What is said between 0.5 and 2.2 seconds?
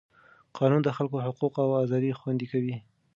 قانون د خلکو حقونه او ازادۍ